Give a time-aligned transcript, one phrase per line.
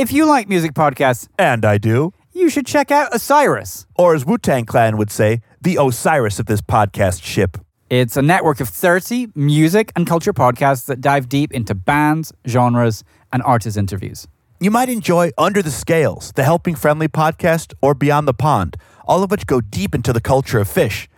[0.00, 2.14] If you like music podcasts, And I do.
[2.32, 3.86] you should check out Osiris.
[3.98, 7.58] Or as Wu Tang Clan would say, the Osiris of this podcast ship.
[7.90, 13.04] It's a network of 30 music and culture podcasts that dive deep into bands, genres,
[13.30, 14.26] and artist interviews.
[14.58, 19.22] You might enjoy Under the Scales, the Helping Friendly podcast, or Beyond the Pond, all
[19.22, 21.08] of which go deep into the culture of Phish.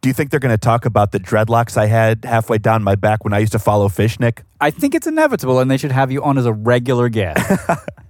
[0.00, 2.94] Do you think they're going to talk about the dreadlocks I had halfway down my
[2.94, 4.44] back when I used to follow Phish, Nick?
[4.60, 7.60] I think it's inevitable, and they should have you on as a regular guest.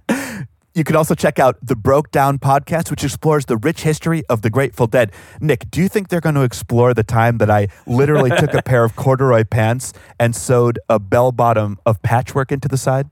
[0.73, 4.41] You can also check out the Broke Down podcast, which explores the rich history of
[4.41, 5.11] the Grateful Dead.
[5.41, 8.61] Nick, do you think they're going to explore the time that I literally took a
[8.61, 13.09] pair of corduroy pants and sewed a bell bottom of patchwork into the side?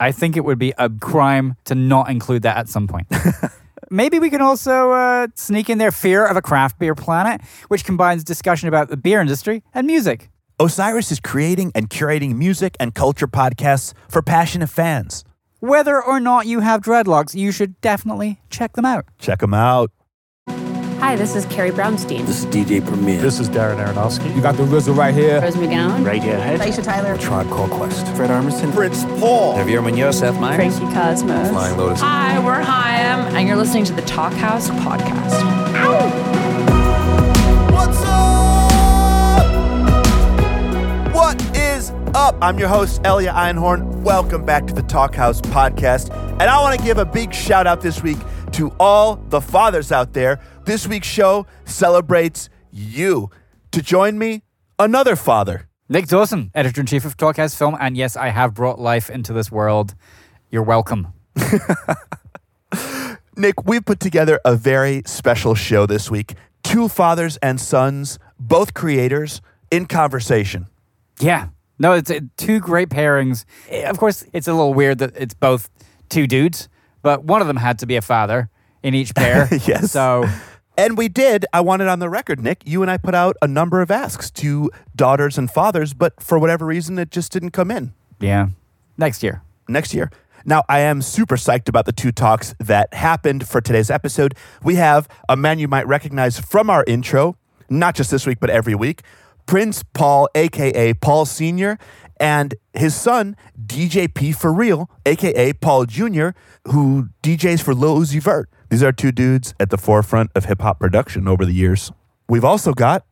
[0.00, 3.06] I think it would be a crime to not include that at some point.
[3.90, 7.84] Maybe we can also uh, sneak in their fear of a craft beer planet, which
[7.84, 10.30] combines discussion about the beer industry and music.
[10.58, 15.24] Osiris is creating and curating music and culture podcasts for passionate fans.
[15.60, 19.04] Whether or not you have dreadlocks, you should definitely check them out.
[19.18, 19.90] Check them out.
[20.98, 22.24] Hi, this is Carrie Brownstein.
[22.26, 23.20] This is DJ Premier.
[23.20, 24.34] This is Darren Aronofsky.
[24.34, 25.40] You got the RZA right here.
[25.42, 26.04] Rose McGowan.
[26.04, 26.58] Radiohead.
[26.58, 27.18] Aisha Tyler.
[27.18, 28.06] Tribe Called Quest.
[28.16, 28.72] Fred Armisen.
[28.74, 29.56] Prince Paul.
[29.58, 30.18] Javier Munoz.
[30.18, 30.78] Seth Meyers.
[30.78, 31.50] Frankie Cosmos.
[31.50, 32.00] Flying Lotus.
[32.00, 35.42] Hi, we're HAIM, and you're listening to the Talkhouse podcast.
[37.72, 38.74] What's up?
[41.14, 42.36] What is up?
[42.40, 43.84] I'm your host, Elia Einhorn.
[44.02, 46.10] Welcome back to the Talkhouse podcast.
[46.40, 48.18] And I want to give a big shout out this week
[48.52, 50.40] to all the fathers out there.
[50.66, 53.30] This week's show celebrates you.
[53.70, 54.42] To join me,
[54.78, 55.68] another father.
[55.88, 59.32] Nick Dawson, editor in chief of Talkhouse Film, and yes, I have brought life into
[59.32, 59.94] this world.
[60.50, 61.12] You're welcome.
[63.36, 66.34] Nick, we've put together a very special show this week.
[66.64, 70.66] Two fathers and sons, both creators, in conversation.
[71.20, 71.48] Yeah.
[71.78, 73.44] No, it's uh, two great pairings.
[73.68, 75.70] Eh, Of course, it's a little weird that it's both
[76.08, 76.68] two dudes,
[77.02, 78.50] but one of them had to be a father
[78.82, 79.48] in each pair.
[79.66, 79.92] Yes.
[79.92, 80.24] So,
[80.78, 81.46] And we did.
[81.52, 82.62] I want it on the record, Nick.
[82.66, 86.38] You and I put out a number of asks to daughters and fathers, but for
[86.38, 88.48] whatever reason, it just didn't come in yeah.
[88.98, 89.42] Next year.
[89.68, 90.10] next year.
[90.44, 94.34] Now, I am super psyched about the two talks that happened for today's episode.
[94.62, 97.36] We have a man you might recognize from our intro,
[97.68, 99.02] not just this week, but every week
[99.46, 101.78] Prince Paul, aka Paul Sr.,
[102.18, 106.28] and his son, DJ PForReal, aka Paul Jr.,
[106.68, 108.48] who DJs for Lil Uzi Vert.
[108.70, 111.92] These are two dudes at the forefront of hip hop production over the years.
[112.28, 113.04] We've also got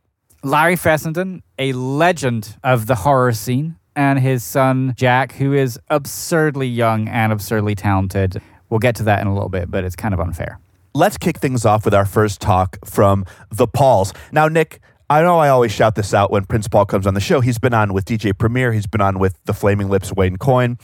[0.43, 6.67] Larry Fessenden, a legend of the horror scene, and his son, Jack, who is absurdly
[6.67, 8.41] young and absurdly talented.
[8.69, 10.59] We'll get to that in a little bit, but it's kind of unfair.
[10.93, 14.13] let's kick things off with our first talk from the Pauls.
[14.31, 14.79] Now, Nick,
[15.09, 17.39] I know I always shout this out when Prince Paul comes on the show.
[17.39, 20.79] He's been on with DJ Premier, he's been on with the Flaming Lips, Wayne Coyne.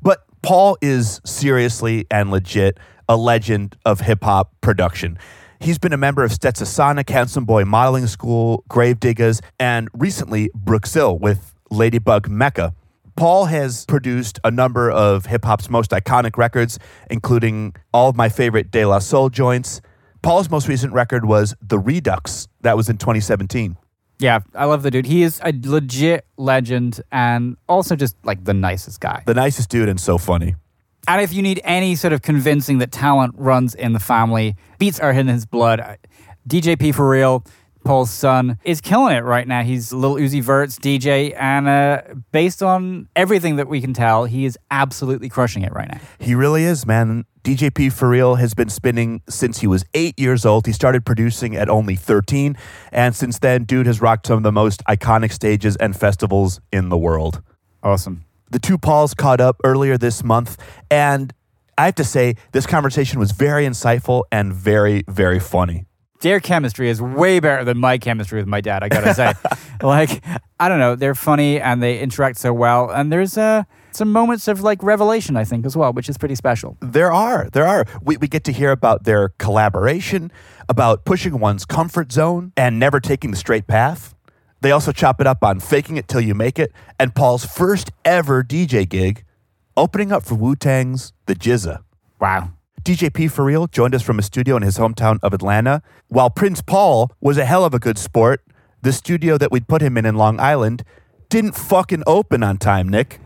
[0.00, 2.78] But Paul is seriously and legit
[3.08, 5.18] a legend of hip hop production.
[5.58, 11.52] He's been a member of Stetsasonic, Handsome Boy Modeling School, Gravediggaz, and recently Brookzill with
[11.70, 12.72] Ladybug Mecca.
[13.16, 16.78] Paul has produced a number of hip hop's most iconic records,
[17.10, 19.80] including all of my favorite De La Soul joints.
[20.26, 22.48] Paul's most recent record was The Redux.
[22.62, 23.76] That was in 2017.
[24.18, 25.06] Yeah, I love the dude.
[25.06, 29.22] He is a legit legend and also just like the nicest guy.
[29.24, 30.56] The nicest dude and so funny.
[31.06, 34.98] And if you need any sort of convincing that talent runs in the family, beats
[34.98, 35.78] are in his blood.
[36.48, 37.46] DJ PForReal,
[37.86, 39.62] Paul's son, is killing it right now.
[39.62, 42.02] He's Lil Uzi Vert's DJ, and uh,
[42.32, 46.00] based on everything that we can tell, he is absolutely crushing it right now.
[46.18, 47.24] He really is, man.
[47.44, 50.66] DJP for real has been spinning since he was eight years old.
[50.66, 52.56] He started producing at only 13.
[52.90, 56.88] And since then, dude has rocked some of the most iconic stages and festivals in
[56.88, 57.40] the world.
[57.84, 58.24] Awesome.
[58.50, 60.60] The two Pauls caught up earlier this month.
[60.90, 61.32] And
[61.78, 65.86] I have to say, this conversation was very insightful and very, very funny.
[66.20, 69.32] Their chemistry is way better than my chemistry with my dad, I gotta say.
[69.82, 70.22] like,
[70.58, 72.90] I don't know, they're funny and they interact so well.
[72.90, 76.34] And there's uh, some moments of like revelation, I think, as well, which is pretty
[76.34, 76.76] special.
[76.80, 77.48] There are.
[77.52, 77.84] There are.
[78.02, 80.32] We, we get to hear about their collaboration,
[80.68, 84.14] about pushing one's comfort zone and never taking the straight path.
[84.62, 87.90] They also chop it up on faking it till you make it and Paul's first
[88.04, 89.24] ever DJ gig,
[89.76, 91.82] opening up for Wu Tang's The GZA.
[92.18, 92.52] Wow.
[92.86, 95.82] DJ PForReal joined us from a studio in his hometown of Atlanta.
[96.06, 98.44] While Prince Paul was a hell of a good sport,
[98.80, 100.84] the studio that we'd put him in in Long Island
[101.28, 103.18] didn't fucking open on time, Nick.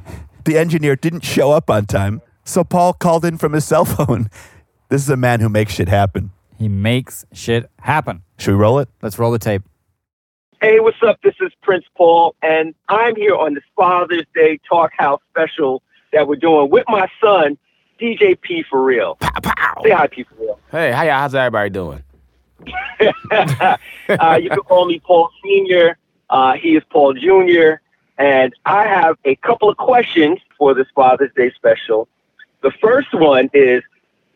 [0.47, 4.31] The engineer didn't show up on time, so Paul called in from his cell phone.
[4.89, 6.31] This is a man who makes shit happen.
[6.57, 8.23] He makes shit happen.
[8.39, 8.89] Should we roll it?
[9.03, 9.61] Let's roll the tape.
[10.62, 11.21] Hey, what's up?
[11.23, 15.83] This is Prince Paul, and I'm here on this Father's Day Talkhouse special
[16.15, 17.59] that we're doing with my son,
[18.00, 19.17] DJ P for real.
[19.17, 19.82] Pow, pow.
[19.82, 20.58] Say hi, PForReal.
[20.70, 21.19] Hey, how y'all?
[21.19, 22.02] How's everybody doing?
[23.31, 25.99] uh, you can call me Paul Senior.
[26.31, 27.81] Uh, he is Paul Junior,
[28.19, 32.08] and I have a couple of questions for this Father's Day special.
[32.62, 33.82] The first one is,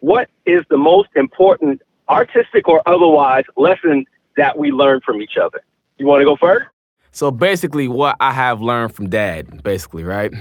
[0.00, 4.06] what is the most important artistic or otherwise lesson
[4.37, 5.62] that we learn from each other?
[5.99, 6.66] You want to go first?
[7.12, 10.32] So basically, what I have learned from Dad, basically, right?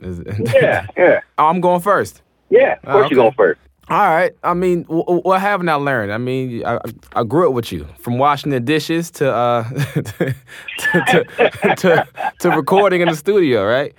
[0.00, 2.22] Yeah, yeah, I'm going first.
[2.50, 2.74] Yeah.
[2.74, 3.14] Of Oh, course, okay.
[3.14, 3.60] you're going first.
[3.88, 4.32] All right.
[4.44, 6.12] I mean, w- w- what haven't I learned?
[6.12, 6.78] I mean, I,
[7.14, 9.64] I grew up with you, from washing the dishes to uh
[9.94, 10.34] to,
[10.78, 11.24] to,
[11.76, 12.08] to
[12.40, 13.92] to recording in the studio, right?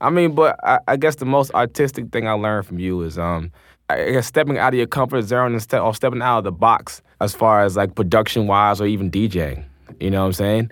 [0.00, 3.18] I mean, but I, I guess the most artistic thing I learned from you is
[3.18, 3.50] um
[3.88, 6.52] I guess stepping out of your comfort zone and ste- or stepping out of the
[6.52, 9.64] box as far as like production wise or even DJing.
[9.98, 10.70] You know what I'm saying?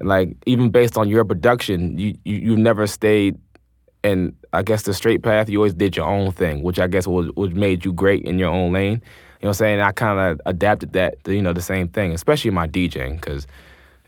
[0.00, 3.36] Like even based on your production, you you, you never stayed
[4.02, 7.06] and I guess the straight path, you always did your own thing, which I guess
[7.06, 8.92] was made you great in your own lane.
[8.92, 9.02] You know
[9.40, 9.80] what I'm saying?
[9.82, 13.46] I kind of adapted that, to, you know, the same thing, especially my DJing, because,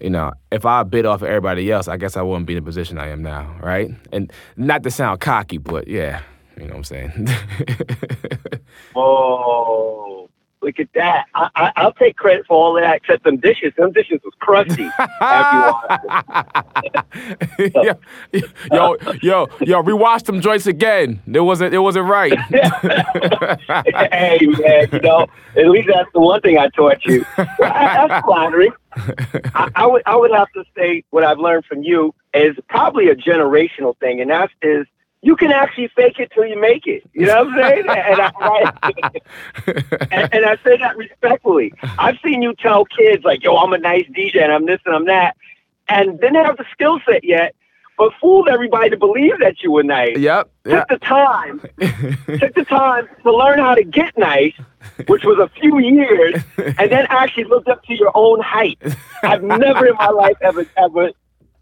[0.01, 2.67] you know, if I bit off everybody else, I guess I wouldn't be in the
[2.67, 3.91] position I am now, right?
[4.11, 6.23] And not to sound cocky, but yeah,
[6.57, 7.29] you know what I'm saying?
[8.97, 10.18] Oh,
[10.69, 11.27] look at that!
[11.35, 13.73] I, I, I'll take credit for all that, except them dishes.
[13.77, 14.89] Them dishes was crusty
[15.21, 15.63] after you
[17.75, 17.95] washed them.
[18.71, 21.21] yo, yo, yo, yo, rewatch them joints again.
[21.27, 22.39] It wasn't, it wasn't right.
[22.51, 25.27] hey man, you know,
[25.57, 27.25] at least that's the one thing I taught you.
[27.37, 28.73] Well, that's flattering.
[29.55, 33.09] I, I would I would have to say what I've learned from you is probably
[33.09, 34.87] a generational thing, and that is
[35.23, 37.03] you can actually fake it till you make it.
[37.13, 37.85] You know what I'm saying?
[37.89, 39.11] And I,
[40.13, 41.73] and, and I say that respectfully.
[41.99, 44.95] I've seen you tell kids like, "Yo, I'm a nice DJ and I'm this and
[44.95, 45.37] I'm that,"
[45.89, 47.55] and didn't have the skill set yet,
[47.97, 50.49] but fooled everybody to believe that you were nice yep.
[50.65, 50.85] Yeah.
[50.85, 51.61] took the time
[52.39, 54.55] took the time to learn how to get nice,
[55.07, 58.79] which was a few years, and then actually looked up to your own height.
[59.25, 61.11] I've never in my life ever ever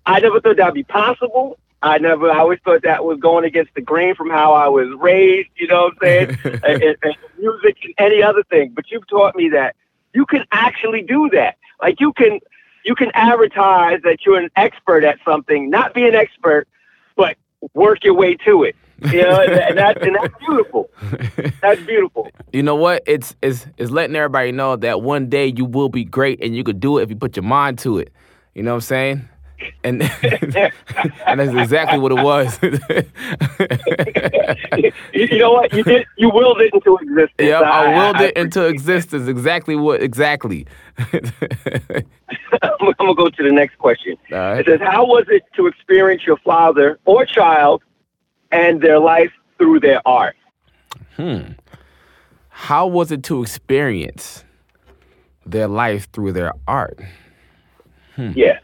[0.04, 1.58] I never thought that'd be possible.
[1.86, 4.88] I never I always thought that was going against the grain from how I was
[4.98, 6.38] raised, you know what I'm saying?
[6.44, 8.72] and, and, and music and any other thing.
[8.74, 9.76] But you've taught me that
[10.14, 11.56] you can actually do that.
[11.80, 12.40] Like you can
[12.84, 16.68] you can advertise that you're an expert at something, not be an expert,
[17.16, 17.36] but
[17.74, 18.76] work your way to it.
[19.12, 20.90] You know, and, and that and that's beautiful.
[21.60, 22.30] That's beautiful.
[22.52, 23.02] You know what?
[23.06, 26.64] It's it's it's letting everybody know that one day you will be great and you
[26.64, 28.10] could do it if you put your mind to it.
[28.54, 29.28] You know what I'm saying?
[29.84, 30.02] And
[31.26, 32.58] and that's exactly what it was.
[35.12, 35.72] you, know what?
[35.72, 36.06] You did.
[36.16, 37.32] You willed it into existence.
[37.38, 39.28] yep, I willed I- it into existence.
[39.28, 40.66] Exactly what exactly.
[40.98, 44.16] I'm gonna go to the next question.
[44.30, 44.60] Right.
[44.60, 47.82] It says, "How was it to experience your father or child
[48.52, 50.36] and their life through their art?"
[51.16, 51.52] Hmm.
[52.50, 54.44] How was it to experience
[55.44, 56.98] their life through their art?
[58.16, 58.58] Yeah.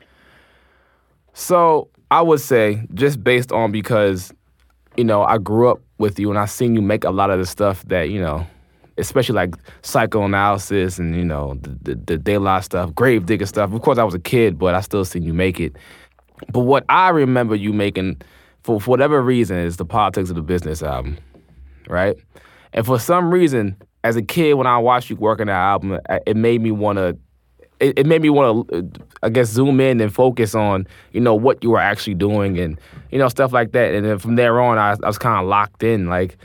[1.42, 4.32] So I would say just based on because,
[4.96, 7.40] you know, I grew up with you and I seen you make a lot of
[7.40, 8.46] the stuff that, you know,
[8.96, 13.72] especially like psychoanalysis and, you know, the, the, the La stuff, grave digger stuff.
[13.72, 15.74] Of course I was a kid, but I still seen you make it.
[16.52, 18.22] But what I remember you making
[18.62, 21.18] for, for whatever reason is the Politics of the Business album,
[21.88, 22.16] right?
[22.72, 26.36] And for some reason, as a kid, when I watched you working that album, it
[26.36, 27.18] made me want to
[27.82, 28.90] it, it made me want to,
[29.22, 32.80] I guess, zoom in and focus on, you know, what you were actually doing and,
[33.10, 33.94] you know, stuff like that.
[33.94, 36.38] And then from there on, I, I was kind of locked in, like,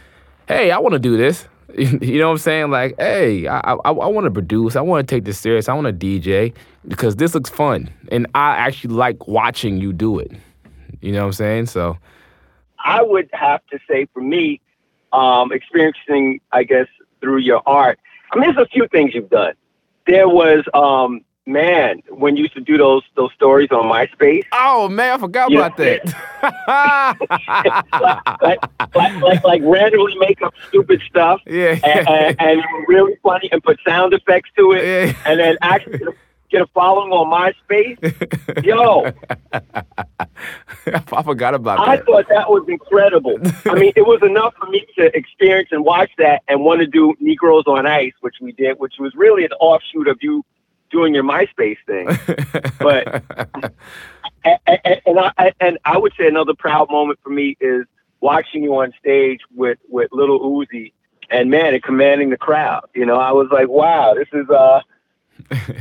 [0.48, 1.48] hey, I want to do this.
[1.78, 2.72] you know what I'm saying?
[2.72, 4.76] Like, hey, I, I, I want to produce.
[4.76, 5.70] I want to take this serious.
[5.70, 6.54] I want to DJ
[6.88, 7.90] because this looks fun.
[8.12, 10.32] And I actually like watching you do it.
[11.02, 11.66] You know what I'm saying?
[11.68, 11.98] So,
[12.84, 14.62] I would have to say for me,
[15.14, 16.88] um, experiencing, I guess,
[17.22, 18.00] through your art.
[18.32, 19.54] I mean, there's a few things you've done.
[20.08, 24.90] There was, um, man, when you used to do those those stories on MySpace, oh
[24.90, 25.66] man, I forgot Yeah.
[25.66, 26.04] about that.
[28.42, 28.60] like,
[28.96, 31.78] like, like, like, randomly make up stupid stuff, yeah.
[31.84, 35.14] and, and, and really funny, and put sound effects to it, Yeah.
[35.26, 36.00] and then actually
[36.50, 37.28] get a, following on
[37.70, 38.64] MySpace.
[38.66, 39.12] Yo,
[41.14, 42.06] I forgot about I that.
[42.06, 43.38] thought that was incredible.
[43.66, 46.88] I mean, it was enough for me to experience and watch that and want to
[46.88, 50.44] do Negroes on Ice, which we did, which was really an offshoot of you
[50.92, 52.08] doing your MySpace thing.
[52.80, 53.24] But
[54.44, 57.86] and, and, and I and I would say another proud moment for me is
[58.22, 60.94] watching you on stage with with Little Uzi
[61.30, 62.86] and man, and commanding the crowd.
[62.94, 64.82] You know, I was like, wow, this is uh,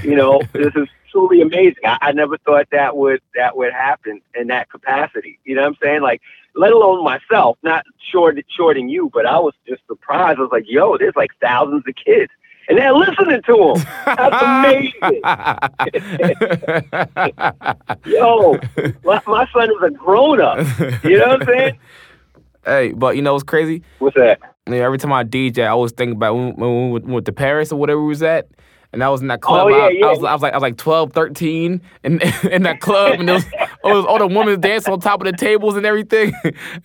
[0.03, 1.85] you know, this is truly amazing.
[1.85, 5.39] I, I never thought that would that would happen in that capacity.
[5.45, 6.03] You know what I'm saying?
[6.03, 6.23] Like
[6.57, 10.39] let alone myself, not short, shorting you, but I was just surprised.
[10.39, 12.33] I was like, yo, there's like thousands of kids.
[12.69, 13.87] And they're listening to him.
[14.07, 15.21] That's amazing.
[18.07, 18.59] yo,
[19.05, 20.59] my, my son is a grown up.
[21.05, 21.79] You know what I'm saying?
[22.67, 23.83] hey, but you know what's crazy?
[23.99, 24.41] What's that?
[24.69, 27.73] Yeah, every time I DJ, I always think about when, when we went to Paris
[27.73, 28.49] or whatever we was at.
[28.93, 29.67] And I was in that oh, club.
[29.67, 30.07] Oh, yeah, I, yeah.
[30.07, 32.21] I, was, I was like, I was like 12, 13 in,
[32.51, 33.45] in that club, and was,
[33.85, 36.33] oh, it was all the women dancing on top of the tables and everything.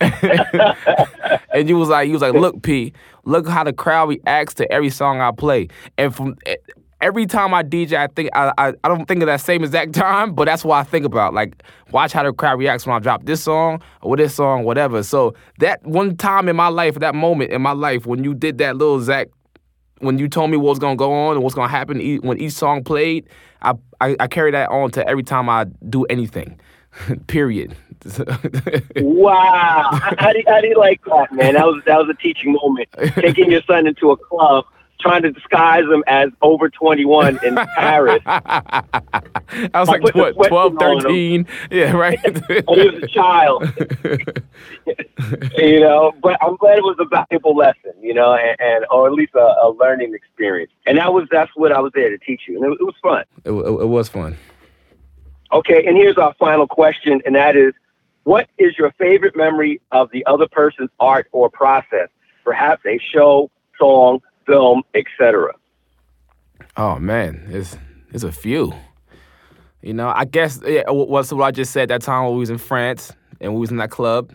[1.52, 2.92] and you was like, you was like, look, P,
[3.24, 5.68] look how the crowd reacts to every song I play.
[5.98, 6.56] And from eh,
[7.00, 9.94] every time I DJ, I think I, I I don't think of that same exact
[9.94, 11.34] time, but that's what I think about.
[11.34, 15.02] Like, watch how the crowd reacts when I drop this song or this song, whatever.
[15.02, 18.58] So that one time in my life, that moment in my life when you did
[18.58, 19.28] that little Zach
[19.98, 22.52] when you told me what was gonna go on and what's gonna happen when each
[22.52, 23.28] song played,
[23.62, 26.58] I, I I carry that on to every time I do anything.
[27.26, 27.76] Period.
[28.96, 29.90] Wow.
[30.18, 31.54] how, do you, how do you like that, man?
[31.54, 32.88] That was that was a teaching moment.
[33.14, 34.64] Taking your son into a club,
[35.00, 38.22] trying to disguise him as over 21 in Paris.
[38.26, 38.82] I
[39.74, 41.46] was like what, 12, 13?
[41.70, 42.18] Yeah, right.
[42.20, 43.64] He was a child.
[45.56, 49.06] you know, but I'm glad it was a valuable lesson, you know, and, and or
[49.06, 50.72] at least a, a learning experience.
[50.86, 52.94] And that was that's what I was there to teach you, and it, it was
[53.02, 53.24] fun.
[53.44, 54.36] it, it, it was fun.
[55.52, 57.74] Okay, and here's our final question, and that is,
[58.24, 62.08] what is your favorite memory of the other person's art or process?
[62.44, 65.52] Perhaps a show, song, film, etc.
[66.76, 67.76] Oh man, it's
[68.12, 68.72] it's a few.
[69.82, 72.50] You know, I guess yeah, what's what I just said that time when we was
[72.50, 74.32] in France and we was in that club,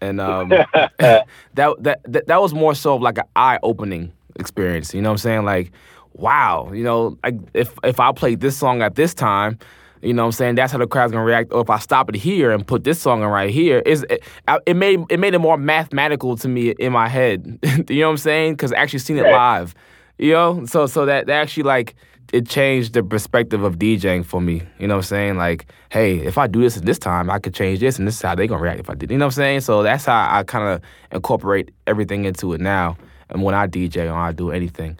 [0.00, 4.94] and um, that, that that that was more so of like an eye opening experience.
[4.94, 5.44] You know what I'm saying?
[5.44, 5.72] Like,
[6.14, 9.58] wow, you know, like if if I played this song at this time.
[10.04, 10.54] You know what I'm saying?
[10.56, 11.52] That's how the crowd's gonna react.
[11.52, 14.22] Or if I stop it here and put this song in right here, is it,
[14.66, 17.58] it made it made it more mathematical to me in my head.
[17.88, 18.52] you know what I'm saying?
[18.52, 19.74] Because I actually seen it live.
[20.18, 21.94] You know, so so that, that actually like
[22.34, 24.62] it changed the perspective of DJing for me.
[24.78, 25.36] You know what I'm saying?
[25.38, 28.16] Like, hey, if I do this at this time, I could change this, and this
[28.16, 29.10] is how they gonna react if I did.
[29.10, 29.60] You know what I'm saying?
[29.62, 30.82] So that's how I kind of
[31.12, 32.98] incorporate everything into it now,
[33.30, 34.98] and when I DJ or I do anything.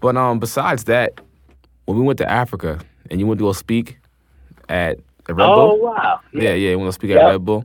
[0.00, 1.20] But um, besides that,
[1.84, 3.98] when we went to Africa and you went to go speak
[4.68, 6.20] at Red Oh Bull, Oh wow!
[6.32, 7.26] yeah, yeah, you want to speak Yeah.
[7.26, 7.64] at Red Bull.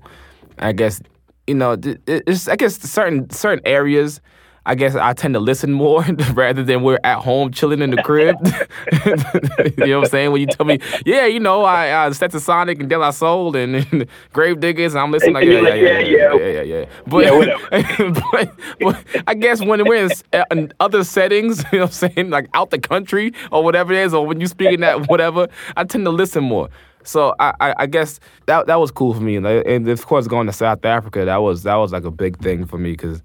[0.59, 1.01] I guess
[1.47, 1.75] you know,
[2.07, 4.21] it's I guess certain certain areas.
[4.63, 6.03] I guess I tend to listen more
[6.33, 8.35] rather than we're at home chilling in the crib.
[9.75, 10.31] you know what I'm saying?
[10.31, 13.77] When you tell me, yeah, you know, I uh, Sonic and De La Soul and,
[13.77, 16.85] and Gravediggaz, I'm listening like, yeah, yeah, yeah, yeah, yeah, yeah, yeah, yeah.
[17.07, 21.85] But, Yeah, but, but I guess when we're in, uh, in other settings, you know
[21.85, 24.81] what I'm saying, like out the country or whatever it is, or when you speaking
[24.81, 26.69] that whatever, I tend to listen more.
[27.03, 30.47] So I, I, I guess that that was cool for me, and of course going
[30.47, 33.21] to South Africa, that was that was like a big thing for me because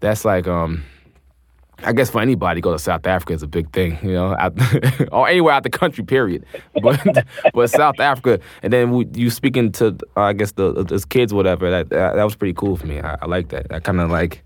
[0.00, 0.84] that's like um.
[1.84, 4.52] I guess for anybody, go to South Africa is a big thing, you know, out,
[5.12, 6.44] or anywhere out the country, period.
[6.82, 11.04] But but South Africa, and then we, you speaking to, uh, I guess the those
[11.04, 11.70] kids, whatever.
[11.70, 13.00] That that, that was pretty cool for me.
[13.00, 13.72] I, I like that.
[13.72, 14.44] I kind of like,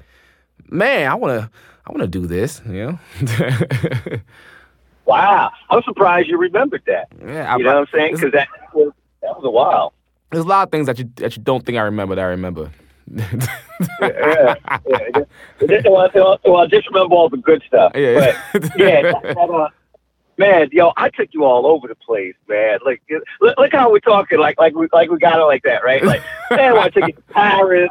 [0.68, 1.50] man, I wanna
[1.86, 2.98] I wanna do this, you know.
[5.04, 7.08] Wow, I'm surprised you remembered that.
[7.24, 8.14] yeah, I, You know what I'm saying?
[8.14, 8.92] Because that was,
[9.22, 9.92] that was a while.
[10.30, 12.28] there's a lot of things that you that you don't think I remember that I
[12.28, 12.70] remember.
[13.12, 14.54] yeah,
[14.86, 15.80] yeah.
[15.84, 17.92] Well, well, just remember all the good stuff.
[17.96, 18.40] Yeah.
[18.52, 19.68] But, yeah, that, that, uh,
[20.38, 22.78] man, yo, I took you all over the place, man.
[22.84, 23.02] Like,
[23.40, 26.02] look, look how we're talking, like, like we, like we got it like that, right?
[26.02, 27.88] Like, man, I take you to Paris,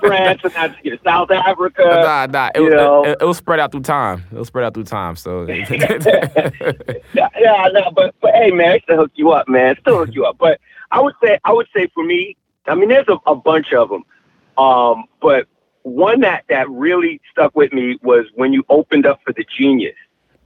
[0.00, 1.82] France, and I take you to South Africa.
[1.84, 2.50] nah, nah.
[2.54, 3.04] It, you was- know.
[3.04, 4.24] it, it was spread out through time.
[4.32, 5.16] It was spread out through time.
[5.16, 6.48] So yeah,
[7.14, 9.76] yeah, no, but but hey, man, I still hook you up, man.
[9.80, 10.36] Still hook you up.
[10.38, 13.72] But I would say, I would say for me, I mean, there's a, a bunch
[13.72, 14.04] of them,
[14.56, 15.46] um, but
[15.82, 19.94] one that that really stuck with me was when you opened up for the Genius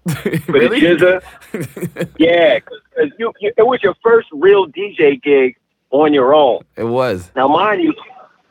[0.48, 0.80] really?
[0.80, 1.20] the
[1.52, 2.08] GZA.
[2.18, 5.56] yeah, because you, you, it was your first real DJ gig
[5.90, 6.62] on your own.
[6.76, 7.30] It was.
[7.36, 7.94] Now, mind you,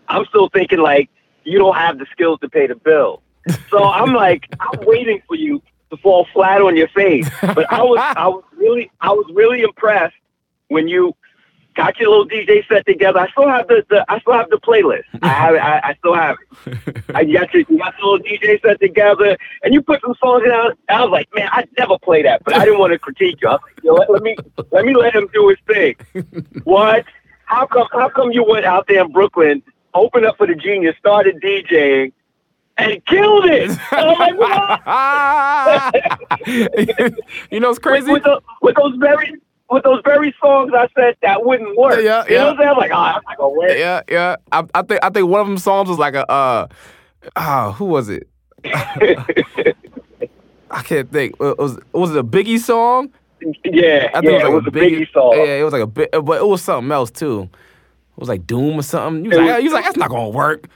[0.08, 1.10] I'm still thinking like
[1.44, 3.22] you don't have the skills to pay the bill.
[3.70, 7.30] So I'm like, I'm waiting for you to fall flat on your face.
[7.42, 10.16] But I was, I was really, I was really impressed
[10.68, 11.16] when you
[11.77, 13.19] got your little DJ set together.
[13.19, 15.03] I still have the, the I still have the playlist.
[15.22, 15.60] I have it.
[15.60, 17.05] I, I still have it.
[17.15, 20.43] I got your, you got the little DJ set together, and you put some songs
[20.48, 20.74] down.
[20.89, 23.48] I was like, man, I'd never play that, but I didn't want to critique you.
[23.48, 24.36] I was like, Yo, let, let me,
[24.72, 25.96] let me let him do his thing.
[26.63, 27.05] What?
[27.46, 27.88] How come?
[27.93, 32.12] How come you went out there in Brooklyn, opened up for the Genius, started DJing,
[32.77, 33.72] and killed it?
[33.91, 34.34] Like,
[37.51, 38.12] you know With, crazy?
[38.12, 39.34] with, the, with those very
[39.70, 42.00] with those very songs I said that wouldn't work.
[42.02, 42.44] Yeah, You know yeah.
[42.46, 42.70] what I'm saying?
[42.70, 43.72] I'm like, oh, that's not gonna work.
[43.76, 44.36] Yeah, yeah.
[44.52, 46.68] I, I think I think one of them songs was like a uh,
[47.36, 48.28] ah, who was it?
[50.72, 51.36] I can't think.
[51.40, 53.10] Uh, Was was it a Biggie song?
[53.64, 55.34] yeah, I think yeah, it was a Biggie song.
[55.36, 57.44] Yeah, it was like a bit, but it was something else too.
[57.44, 59.24] It was like Doom or something.
[59.26, 60.68] You was It like, you was like, that's not gonna work.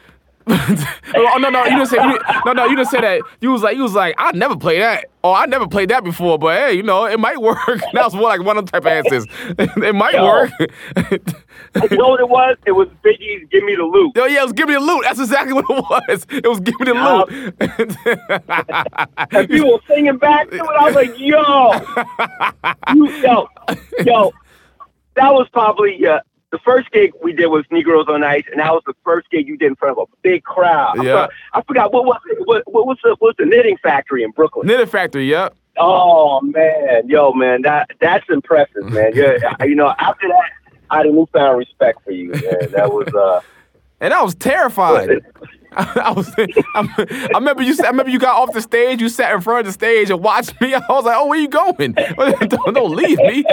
[1.16, 3.62] oh no no you didn't say you, no no you didn't say that you was
[3.62, 6.58] like you was like I never played that oh I never played that before but
[6.58, 7.58] hey you know it might work
[7.94, 9.26] that was more like one of the type of answers
[9.60, 10.26] it might Yo.
[10.26, 10.52] work
[11.90, 12.58] you know what it was?
[12.66, 15.04] It was Biggie's "Give Me the Loot." Oh yeah, it was give me the loot.
[15.04, 16.26] That's exactly what it was.
[16.30, 16.96] It was give me the
[19.32, 19.50] And loot.
[19.50, 20.62] people were singing back to it.
[20.62, 21.72] I was like, yo,
[22.94, 23.48] you, yo,
[24.06, 24.32] yo.
[25.16, 26.20] That was probably uh,
[26.51, 29.48] the first gig we did was Negroes on Ice, and that was the first gig
[29.48, 31.00] you did in front of a big crowd.
[31.00, 31.12] I Yeah.
[31.12, 32.38] forgot, I forgot what was it?
[32.48, 34.67] What, what was the what was the knitting factory in Brooklyn?
[34.67, 35.55] Knitting Factory, yep.
[35.77, 39.12] Oh man, yo man, that that's impressive, man.
[39.15, 40.50] Yeah, you know, after that,
[40.89, 42.72] I had a newfound respect for you, man.
[42.72, 43.41] That was uh.
[44.01, 45.10] And I was terrified.
[45.78, 46.30] I was.
[46.38, 47.74] I, I remember you.
[47.82, 49.00] I remember you got off the stage.
[49.00, 50.74] You sat in front of the stage and watched me.
[50.75, 51.94] I was like, "Oh, where you going?
[52.50, 53.46] don't, don't leave me."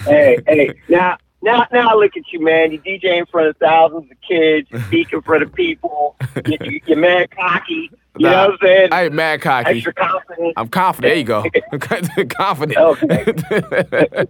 [0.00, 2.72] hey, hey, now, now, now I look at you, man.
[2.72, 6.16] You DJ in front of thousands of kids, you speak in front of people.
[6.44, 7.92] You, you, you're mad cocky.
[8.16, 8.88] You know what I'm saying?
[8.92, 9.70] I ain't mad cocky.
[9.70, 10.54] Extra confident.
[10.56, 11.10] I'm confident.
[11.10, 11.44] There you go.
[12.28, 12.78] confident.
[12.78, 14.26] Okay.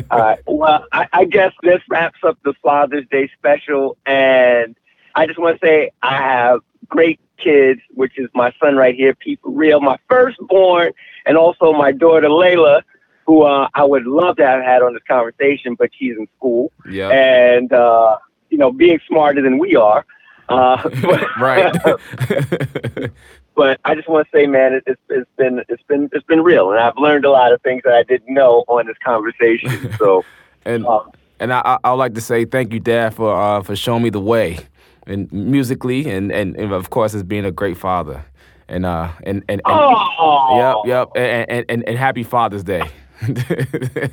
[0.10, 0.40] All right.
[0.46, 4.74] Well, I, I guess this wraps up the Father's Day special, and
[5.14, 9.14] I just want to say I have great kids, which is my son right here,
[9.14, 10.92] Pete real, my firstborn,
[11.24, 12.82] and also my daughter Layla,
[13.26, 16.72] who uh, I would love to have had on this conversation, but she's in school,
[16.90, 17.10] yeah.
[17.10, 18.18] and uh,
[18.50, 20.04] you know, being smarter than we are.
[20.48, 21.72] Uh, but, right.
[23.54, 26.42] but I just want to say, man, it, it's, it's been it's been it's been
[26.42, 29.92] real, and I've learned a lot of things that I didn't know on this conversation.
[29.98, 30.24] So.
[30.64, 31.00] and Uh,
[31.40, 34.02] and I, I I would like to say thank you, Dad, for uh, for showing
[34.02, 34.58] me the way,
[35.06, 38.24] and musically, and, and, and of course as being a great father,
[38.68, 42.82] and uh and and, and Oh, yep yep and, and and and happy Father's Day.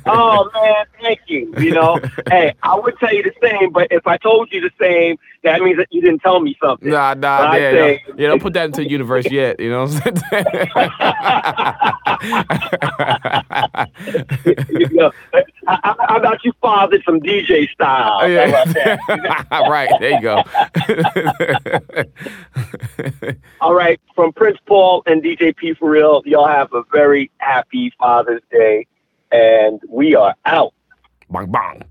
[0.06, 1.52] oh man, thank you.
[1.58, 4.70] You know, hey, I would tell you the same, but if I told you the
[4.80, 6.90] same, that means that you didn't tell me something.
[6.90, 8.28] Nah, nah, yeah, say- yeah, yeah.
[8.28, 9.58] Don't put that into the universe yet.
[9.60, 10.46] You know what I'm saying?
[14.68, 15.10] you know,
[15.66, 18.20] how, how about you fathered some DJ style?
[18.20, 20.42] About right, there you go.
[23.60, 28.86] All right, from Prince Paul and DJ PForReal, y'all have a very happy Father's Day,
[29.32, 30.72] and we are out.
[31.30, 31.82] bang bang.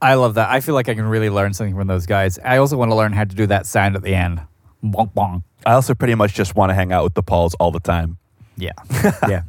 [0.00, 0.48] I love that.
[0.48, 2.38] I feel like I can really learn something from those guys.
[2.44, 4.40] I also want to learn how to do that sound at the end.
[4.82, 5.42] Bonk bonk.
[5.66, 8.18] I also pretty much just want to hang out with the Pauls all the time.
[8.56, 8.72] Yeah.
[9.28, 9.42] yeah.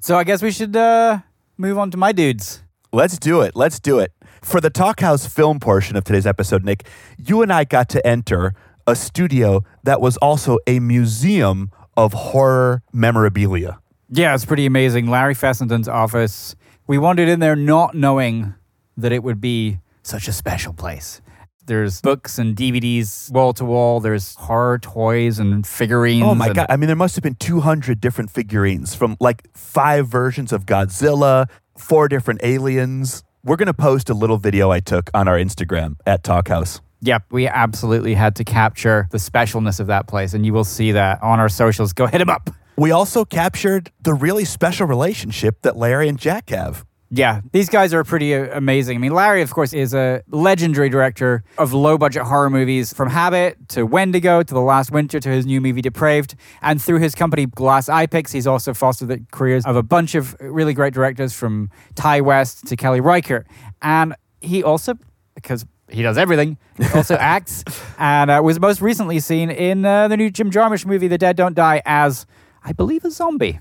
[0.00, 1.18] So I guess we should uh,
[1.56, 2.62] move on to my dudes.
[2.92, 3.56] Let's do it.
[3.56, 4.12] Let's do it.
[4.42, 6.86] For the Talkhouse film portion of today's episode, Nick,
[7.18, 8.54] you and I got to enter
[8.86, 13.80] a studio that was also a museum of horror memorabilia.
[14.08, 15.08] Yeah, it's pretty amazing.
[15.08, 16.54] Larry Fessenden's office.
[16.86, 18.54] We wandered in there not knowing
[18.96, 21.20] that it would be such a special place.
[21.66, 23.98] There's books and DVDs wall to wall.
[23.98, 26.22] There's horror toys and figurines.
[26.22, 26.66] Oh my and- God.
[26.68, 31.46] I mean, there must have been 200 different figurines from like five versions of Godzilla,
[31.76, 33.24] four different aliens.
[33.42, 36.80] We're going to post a little video I took on our Instagram at Talkhouse.
[37.02, 40.92] Yep, we absolutely had to capture the specialness of that place, and you will see
[40.92, 41.92] that on our socials.
[41.92, 42.48] Go hit him up.
[42.76, 46.84] We also captured the really special relationship that Larry and Jack have.
[47.16, 48.96] Yeah, these guys are pretty uh, amazing.
[48.96, 53.08] I mean, Larry, of course, is a legendary director of low budget horror movies from
[53.08, 56.34] Habit to Wendigo to The Last Winter to his new movie Depraved.
[56.60, 60.14] And through his company Glass Eye Pix, he's also fostered the careers of a bunch
[60.14, 63.46] of really great directors from Ti West to Kelly Reichardt.
[63.80, 64.92] And he also,
[65.34, 67.64] because he does everything, he also acts
[67.98, 71.34] and uh, was most recently seen in uh, the new Jim Jarmusch movie The Dead
[71.34, 72.26] Don't Die as,
[72.62, 73.60] I believe, a zombie.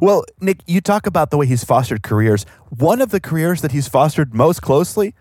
[0.00, 2.46] Well, Nick, you talk about the way he's fostered careers.
[2.70, 5.14] One of the careers that he's fostered most closely,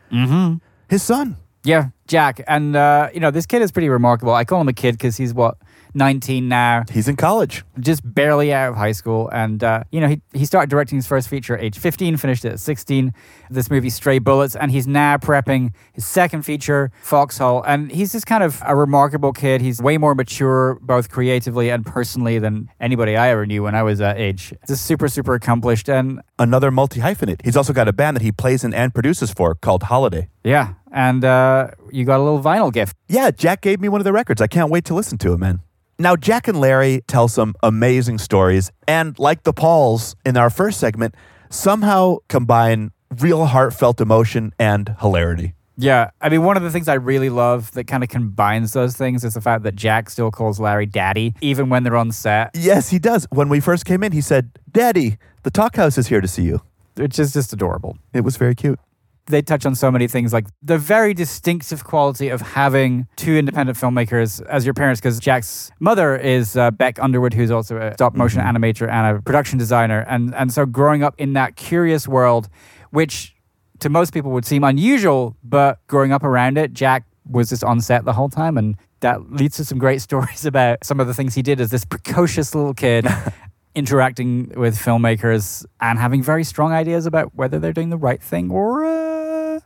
[0.89, 1.37] his son.
[1.63, 2.43] Yeah, Jack.
[2.47, 4.33] And, uh, you know, this kid is pretty remarkable.
[4.33, 5.57] I call him a kid because he's, what,
[5.95, 7.63] 19 now, He's in college.
[7.79, 9.29] just barely out of high school.
[9.31, 12.45] And, uh, you know, he, he started directing his first feature at age 15, finished
[12.45, 13.13] it at 16,
[13.49, 14.55] this movie Stray Bullets.
[14.55, 17.63] And he's now prepping his second feature, Foxhole.
[17.63, 19.61] And he's just kind of a remarkable kid.
[19.61, 23.83] He's way more mature, both creatively and personally, than anybody I ever knew when I
[23.83, 24.53] was that age.
[24.67, 25.89] Just super, super accomplished.
[25.89, 27.41] And Another multi hyphenate.
[27.43, 30.29] He's also got a band that he plays in and produces for called Holiday.
[30.43, 32.95] yeah, and uh, you got a little vinyl gift.
[33.07, 34.41] Yeah, Jack gave me one of the records.
[34.41, 35.61] I can't wait to listen to it, man.
[35.99, 40.79] Now, Jack and Larry tell some amazing stories, and like the Pauls in our first
[40.79, 41.15] segment,
[41.49, 45.53] somehow combine real heartfelt emotion and hilarity.
[45.77, 48.95] Yeah, I mean, one of the things I really love that kind of combines those
[48.95, 52.51] things is the fact that Jack still calls Larry daddy, even when they're on set,
[52.55, 53.25] Yes, he does.
[53.31, 56.61] When we first came in, he said, Daddy, the Talkhouse is here to see you.
[56.95, 57.97] which is just adorable.
[58.13, 58.79] It was very cute.
[59.27, 63.77] They touch on so many things like the very distinctive quality of having two independent
[63.77, 68.15] filmmakers as your parents, because Jack's mother is uh, Beck Underwood, who's also a stop
[68.15, 70.05] motion animator and a production designer.
[70.09, 72.49] And, and so growing up in that curious world,
[72.91, 73.33] which
[73.79, 77.81] to most people would seem unusual, but growing up around it, Jack was just on
[77.81, 78.57] set the whole time.
[78.57, 81.69] And that leads to some great stories about some of the things he did as
[81.69, 83.07] this precocious little kid.
[83.75, 88.51] interacting with filmmakers and having very strong ideas about whether they're doing the right thing
[88.51, 89.59] or uh,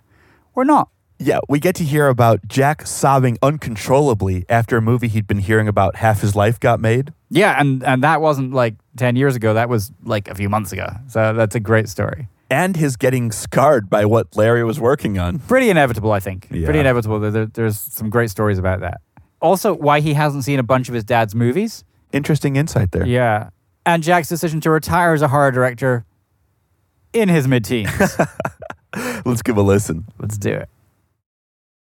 [0.55, 0.89] or not.
[1.19, 5.67] Yeah, we get to hear about Jack sobbing uncontrollably after a movie he'd been hearing
[5.67, 7.11] about half his life got made.
[7.29, 10.71] Yeah, and and that wasn't like 10 years ago, that was like a few months
[10.71, 10.87] ago.
[11.07, 12.27] So that's a great story.
[12.49, 15.39] And his getting scarred by what Larry was working on.
[15.39, 16.47] Pretty inevitable, I think.
[16.49, 16.65] Yeah.
[16.65, 17.19] Pretty inevitable.
[17.19, 19.01] There- there- there's some great stories about that.
[19.41, 21.83] Also, why he hasn't seen a bunch of his dad's movies.
[22.13, 23.05] Interesting insight there.
[23.05, 23.49] Yeah.
[23.87, 26.03] And Jack's decision to retire as a horror director
[27.13, 27.89] in his mid teens.
[29.25, 30.03] Let's give a listen.
[30.19, 30.67] Let's do it.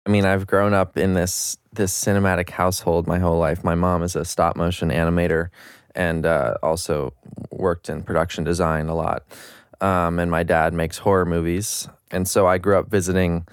[0.05, 3.65] I mean, I've grown up in this this cinematic household my whole life.
[3.65, 5.49] My mom is a stop motion animator
[5.93, 7.11] and uh, also
[7.51, 9.23] worked in production design a lot.
[9.81, 13.45] Um, and my dad makes horror movies, and so I grew up visiting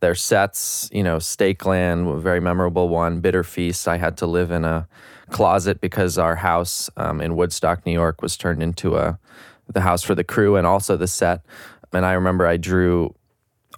[0.00, 0.90] their sets.
[0.92, 3.20] You know, Stake Land, a very memorable one.
[3.20, 3.86] Bitter Feast.
[3.86, 4.88] I had to live in a
[5.32, 9.18] closet because our house um, in Woodstock, New York, was turned into a
[9.68, 11.40] the house for the crew and also the set.
[11.92, 13.14] And I remember I drew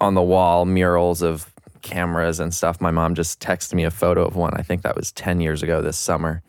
[0.01, 2.81] on the wall murals of cameras and stuff.
[2.81, 4.53] My mom just texted me a photo of one.
[4.55, 6.41] I think that was 10 years ago this summer.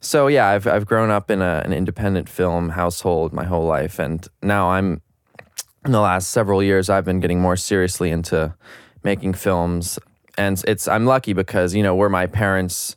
[0.00, 3.98] So yeah, I've I've grown up in a, an independent film household my whole life
[3.98, 5.00] and now I'm
[5.84, 8.54] in the last several years I've been getting more seriously into
[9.02, 9.98] making films
[10.36, 12.96] and it's I'm lucky because you know we're my parents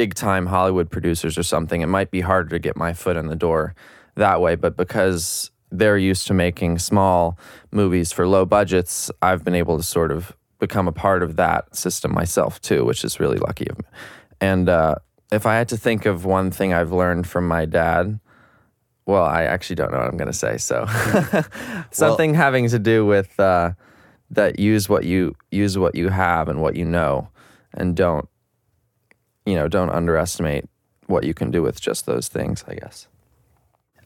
[0.00, 3.26] big time Hollywood producers or something it might be harder to get my foot in
[3.26, 3.74] the door
[4.14, 7.38] that way but because they're used to making small
[7.70, 11.76] movies for low budgets I've been able to sort of become a part of that
[11.76, 13.84] system myself too which is really lucky of me
[14.40, 14.94] and uh,
[15.30, 18.20] if I had to think of one thing I've learned from my dad
[19.04, 20.56] well, I actually don't know what I'm going to say.
[20.56, 20.86] So,
[21.90, 23.72] something having to do with uh,
[24.30, 27.28] that use what you use what you have and what you know,
[27.74, 28.28] and don't,
[29.50, 30.64] you know, don't underestimate
[31.06, 32.64] what you can do with just those things.
[32.68, 33.08] I guess.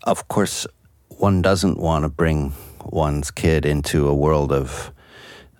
[0.04, 0.66] Of course,
[1.08, 2.52] one doesn't want to bring
[2.84, 4.92] one's kid into a world of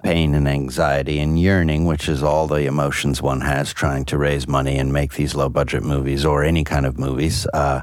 [0.05, 4.47] pain and anxiety and yearning, which is all the emotions one has trying to raise
[4.47, 7.47] money and make these low budget movies or any kind of movies.
[7.55, 7.81] Uh,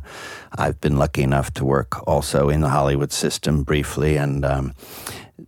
[0.56, 4.74] I've been lucky enough to work also in the Hollywood system briefly, and um,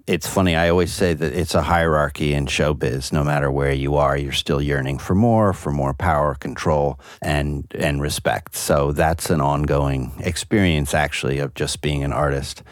[0.08, 0.56] it's funny.
[0.56, 3.12] I always say that it's a hierarchy in showbiz.
[3.12, 7.66] No matter where you are, you're still yearning for more, for more power, control, and
[7.78, 8.56] and respect.
[8.56, 12.64] So that's an ongoing experience, actually, of just being an artist.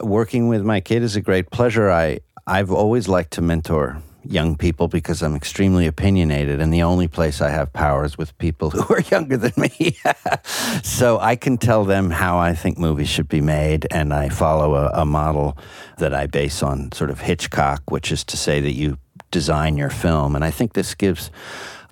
[0.00, 1.90] Working with my kid is a great pleasure.
[1.90, 7.08] I I've always liked to mentor young people because I'm extremely opinionated, and the only
[7.08, 9.96] place I have power is with people who are younger than me.
[10.82, 14.74] so I can tell them how I think movies should be made, and I follow
[14.74, 15.56] a, a model
[15.98, 18.98] that I base on sort of Hitchcock, which is to say that you
[19.30, 21.30] design your film, and I think this gives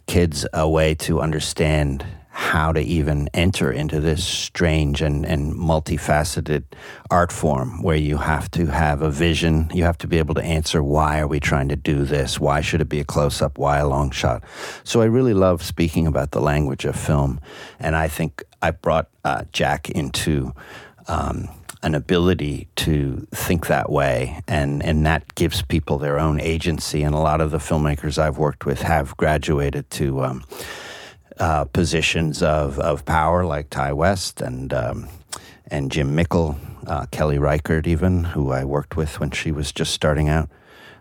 [0.06, 6.64] kids a way to understand how to even enter into this strange and, and multifaceted
[7.10, 9.70] art form where you have to have a vision.
[9.74, 12.40] You have to be able to answer why are we trying to do this?
[12.40, 13.58] Why should it be a close up?
[13.58, 14.42] Why a long shot?
[14.82, 17.38] So I really love speaking about the language of film.
[17.78, 20.54] And I think I brought uh, Jack into.
[21.06, 21.48] Um,
[21.84, 27.02] an ability to think that way, and, and that gives people their own agency.
[27.02, 30.44] And a lot of the filmmakers I've worked with have graduated to um,
[31.38, 35.08] uh, positions of, of power, like Ti West and um,
[35.70, 39.94] and Jim Mickle, uh, Kelly Reichardt, even who I worked with when she was just
[39.94, 40.50] starting out.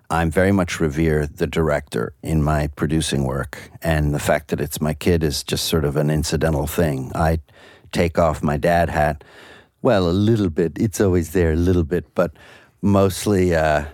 [0.10, 4.80] I'm very much revere the director in my producing work, and the fact that it's
[4.80, 7.12] my kid is just sort of an incidental thing.
[7.16, 7.40] I
[7.92, 9.24] take off my dad hat.
[9.82, 10.74] Well, a little bit.
[10.78, 12.32] It's always there, a little bit, but
[12.82, 13.56] mostly.
[13.56, 13.86] Uh,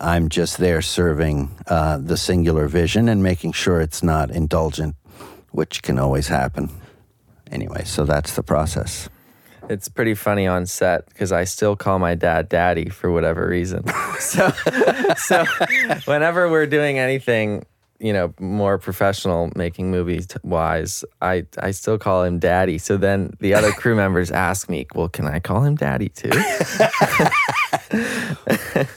[0.00, 4.96] I'm just there serving uh, the singular vision and making sure it's not indulgent
[5.54, 6.68] which can always happen.
[7.52, 9.08] Anyway, so that's the process.
[9.70, 13.84] It's pretty funny on set because I still call my dad daddy for whatever reason.
[14.18, 14.50] so,
[15.16, 15.44] so
[16.06, 17.64] whenever we're doing anything,
[18.00, 22.78] you know, more professional making movies wise, I, I still call him daddy.
[22.78, 26.30] So then the other crew members ask me, well, can I call him daddy too?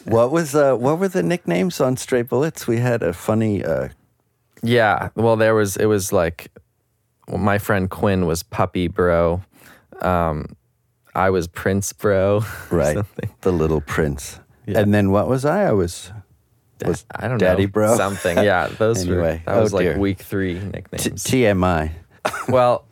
[0.06, 2.65] what was uh, what were the nicknames on Stray Bullets?
[2.65, 3.63] We had a funny.
[3.63, 3.89] Uh,
[4.63, 6.52] yeah, well, there was it was like
[7.28, 9.43] my friend Quinn was puppy bro.
[10.02, 10.56] Um,
[11.15, 12.43] I was Prince bro.
[12.72, 12.98] Right,
[13.41, 14.39] the little prince.
[14.65, 14.80] Yeah.
[14.80, 15.65] And then what was I?
[15.65, 16.12] I was
[16.86, 18.38] was I don't know Daddy know, bro something.
[18.38, 19.91] Yeah, those anyway, were that oh was dear.
[19.93, 21.24] like week three nicknames.
[21.24, 21.91] T- TMI.
[22.50, 22.86] well,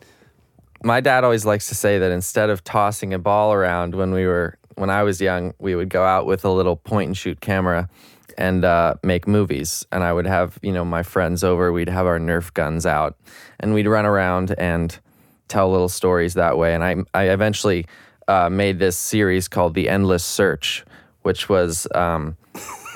[0.82, 4.26] my dad always likes to say that instead of tossing a ball around when we
[4.26, 7.40] were when I was young, we would go out with a little point and shoot
[7.40, 7.88] camera
[8.36, 9.86] and uh, make movies.
[9.92, 11.72] And I would have you know my friends over.
[11.72, 13.16] We'd have our Nerf guns out,
[13.60, 14.96] and we'd run around and
[15.48, 16.74] tell little stories that way.
[16.74, 17.86] And I I eventually
[18.28, 20.84] uh, made this series called The Endless Search,
[21.22, 22.36] which was um,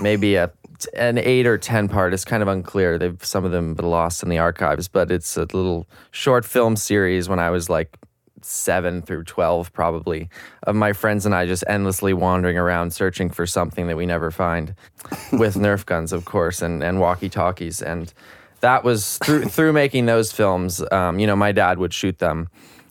[0.01, 0.51] maybe a
[0.95, 2.15] an eight or ten part.
[2.15, 2.99] It's kind of unclear.
[2.99, 6.77] They've some of them been lost in the archives, but it's a little short film
[6.77, 7.97] series when I was like
[8.45, 10.29] seven through twelve, probably,
[10.63, 14.31] of my friends and I just endlessly wandering around searching for something that we never
[14.31, 14.75] find,
[15.33, 18.13] with Nerf guns, of course, and and walkie talkies, and
[18.61, 20.83] that was through through making those films.
[20.93, 22.49] Um, you know, my dad would shoot them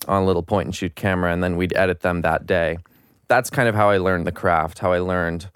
[0.07, 2.77] on a little point and shoot camera, and then we'd edit them that day.
[3.27, 4.79] That's kind of how I learned the craft.
[4.79, 5.49] How I learned,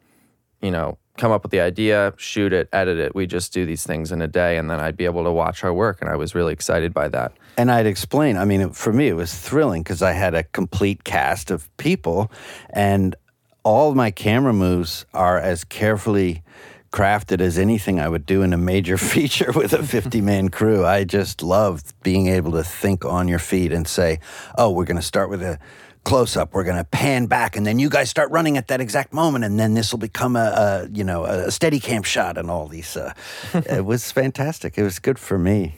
[0.61, 3.13] you know, come up with the idea, shoot it, edit it.
[3.13, 5.63] We just do these things in a day, and then I'd be able to watch
[5.63, 7.33] our work, and I was really excited by that.
[7.57, 8.37] And I'd explain.
[8.37, 12.31] I mean, for me, it was thrilling because I had a complete cast of people,
[12.71, 13.15] and
[13.63, 16.43] all my camera moves are as carefully
[16.91, 20.85] crafted as anything I would do in a major feature with a 50 man crew.
[20.85, 24.19] I just loved being able to think on your feet and say,
[24.57, 25.59] oh, we're going to start with a
[26.03, 26.53] close up.
[26.53, 29.45] We're going to pan back, and then you guys start running at that exact moment,
[29.45, 32.95] and then this will become a, a, you know a Steadicam shot and all these.
[32.95, 33.13] Uh,
[33.53, 34.77] it was fantastic.
[34.77, 35.77] It was good for me.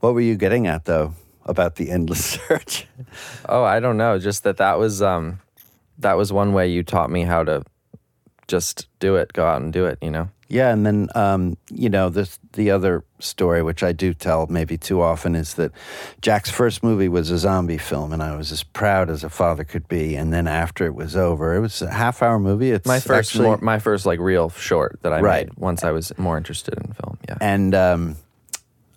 [0.00, 1.14] What were you getting at though
[1.44, 2.86] about the endless search?
[3.48, 4.18] Oh, I don't know.
[4.18, 5.40] Just that that was um,
[5.98, 7.62] that was one way you taught me how to
[8.48, 9.98] just do it, go out and do it.
[10.02, 10.28] You know.
[10.50, 14.78] Yeah, and then um, you know this the other story, which I do tell maybe
[14.78, 15.72] too often, is that
[16.22, 19.62] Jack's first movie was a zombie film, and I was as proud as a father
[19.62, 20.16] could be.
[20.16, 22.70] And then after it was over, it was a half hour movie.
[22.70, 25.48] It's my first, actually, more, my first like real short that I Right.
[25.48, 27.18] made once I was more interested in film.
[27.28, 28.16] Yeah, and um,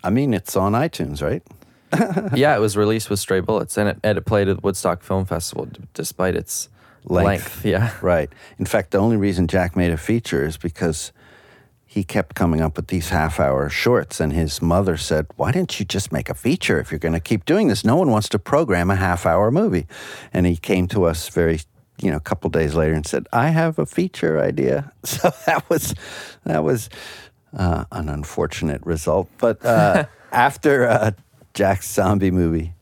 [0.06, 1.44] I mean it's on iTunes, right?
[2.34, 5.04] yeah, it was released with Stray Bullets, and it, and it played at the Woodstock
[5.04, 6.70] Film Festival, d- despite its
[7.06, 7.66] length.
[7.66, 8.30] Yeah, Right.
[8.58, 11.12] In fact, the only reason Jack made a feature is because
[11.86, 15.78] he kept coming up with these half hour shorts, and his mother said, Why didn't
[15.78, 17.84] you just make a feature if you're going to keep doing this?
[17.84, 19.88] No one wants to program a half hour movie.
[20.32, 21.60] And he came to us very,
[22.02, 24.92] you know, a couple days later and said, I have a feature idea.
[25.04, 25.94] So that was,
[26.46, 26.90] that was
[27.54, 29.30] uh, an unfortunate result.
[29.38, 31.12] But uh, after uh,
[31.54, 32.74] Jack's zombie movie,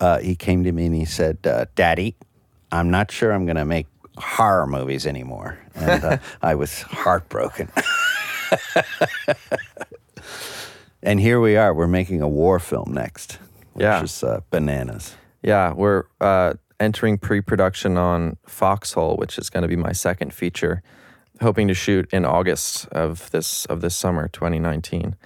[0.00, 2.16] uh, he came to me and he said, uh, Daddy,
[2.74, 5.58] I'm not sure I'm going to make horror movies anymore.
[5.74, 7.70] And uh, I was heartbroken.
[11.02, 11.74] and here we are.
[11.74, 13.38] We're making a war film next,
[13.74, 14.02] which Yeah.
[14.02, 15.14] is uh, bananas.
[15.42, 15.72] yeah.
[15.72, 20.82] We're uh, entering pre-production on Foxhole, which is going to be my second feature.
[21.40, 25.16] Hoping to shoot in August of this of this summer, 2019,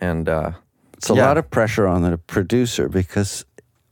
[0.00, 0.52] and uh,
[0.96, 1.26] It's a yeah.
[1.26, 3.44] lot of pressure on the producer because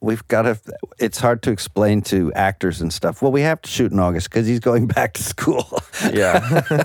[0.05, 0.59] we've got to.
[0.99, 3.23] It's hard to explain to actors and stuff.
[3.23, 5.67] Well, we have to shoot in August because he's going back to school.
[6.13, 6.63] yeah.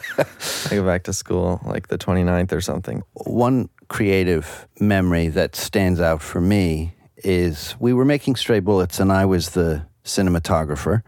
[0.72, 3.04] I go back to school like the 29th or something.
[3.14, 9.12] One creative memory that stands out for me is we were making Stray Bullets and
[9.12, 11.04] I was the cinematographer.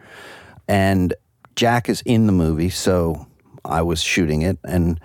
[0.68, 1.14] And
[1.56, 3.28] Jack is in the movie, so
[3.64, 4.58] I was shooting it.
[4.64, 5.00] And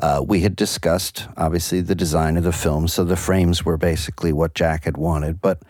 [0.00, 2.88] uh, we had discussed, obviously, the design of the film.
[2.88, 5.40] So the frames were basically what Jack had wanted.
[5.40, 5.62] But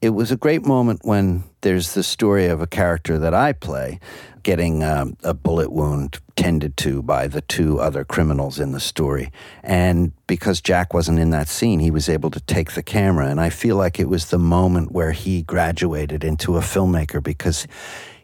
[0.00, 3.98] it was a great moment when there's the story of a character that I play
[4.44, 9.30] getting um, a bullet wound tended to by the two other criminals in the story.
[9.62, 13.26] And because Jack wasn't in that scene, he was able to take the camera.
[13.26, 17.66] And I feel like it was the moment where he graduated into a filmmaker because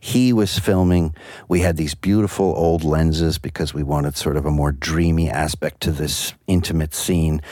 [0.01, 1.15] he was filming.
[1.49, 5.81] We had these beautiful old lenses because we wanted sort of a more dreamy aspect
[5.83, 7.43] to this intimate scene.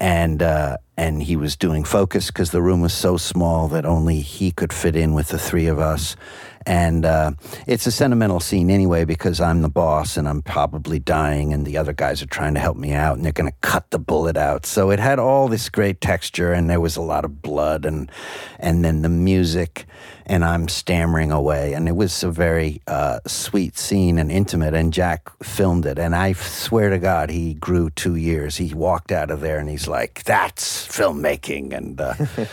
[0.00, 4.20] And, uh, and he was doing focus because the room was so small that only
[4.20, 6.16] he could fit in with the three of us.
[6.66, 7.32] And uh,
[7.66, 11.78] it's a sentimental scene anyway because I'm the boss and I'm probably dying, and the
[11.78, 14.36] other guys are trying to help me out, and they're going to cut the bullet
[14.36, 14.66] out.
[14.66, 18.10] So it had all this great texture, and there was a lot of blood, and
[18.58, 19.86] and then the music,
[20.26, 24.74] and I'm stammering away, and it was a very uh, sweet scene and intimate.
[24.74, 28.58] And Jack filmed it, and I swear to God, he grew two years.
[28.58, 32.00] He walked out of there, and he's like, "That's filmmaking," and.
[32.00, 32.14] Uh,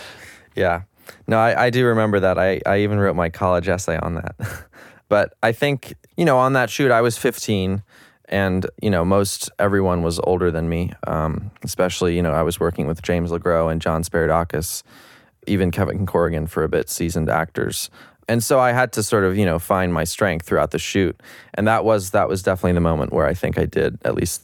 [0.58, 0.82] Yeah.
[1.28, 2.38] No, I, I do remember that.
[2.38, 4.36] I, I even wrote my college essay on that.
[5.10, 7.84] but I think, you know, on that shoot, I was 15
[8.30, 10.92] and, you know, most everyone was older than me.
[11.06, 14.84] Um, especially, you know, I was working with James LeGros and John Speredakos,
[15.48, 17.90] even Kevin Corrigan for a bit, seasoned actors.
[18.30, 21.18] And so I had to sort of, you know, find my strength throughout the shoot.
[21.54, 24.44] And that was that was definitely the moment where I think I did at least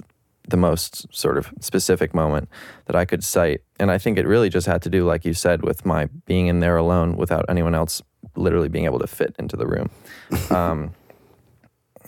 [0.50, 2.50] the most sort of specific moment
[2.86, 3.62] that I could cite.
[3.80, 6.48] And I think it really just had to do, like you said, with my being
[6.48, 8.02] in there alone without anyone else
[8.36, 9.90] literally being able to fit into the room.
[10.50, 10.94] um,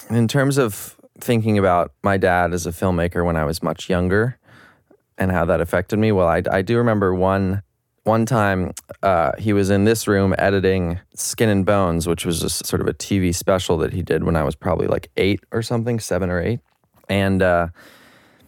[0.09, 4.37] in terms of thinking about my dad as a filmmaker when I was much younger
[5.17, 7.61] and how that affected me, well, I, I do remember one.
[8.03, 8.71] One time,
[9.01, 12.87] uh, he was in this room editing Skin and Bones, which was just sort of
[12.87, 16.29] a TV special that he did when I was probably like eight or something, seven
[16.29, 16.59] or eight.
[17.09, 17.69] And uh,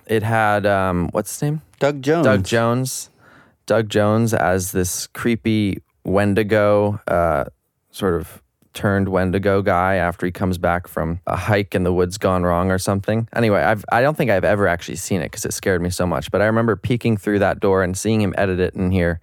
[0.07, 1.61] it had um, what's his name?
[1.79, 2.25] Doug Jones.
[2.25, 3.09] Doug Jones.
[3.65, 7.45] Doug Jones as this creepy Wendigo, uh,
[7.91, 8.41] sort of
[8.73, 12.71] turned Wendigo guy after he comes back from a hike in the woods gone wrong
[12.71, 13.27] or something.
[13.35, 16.05] Anyway, I've I don't think I've ever actually seen it because it scared me so
[16.05, 16.31] much.
[16.31, 19.19] But I remember peeking through that door and seeing him edit it in here,